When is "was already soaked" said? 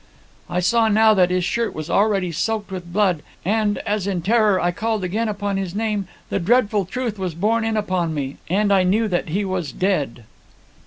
1.75-2.71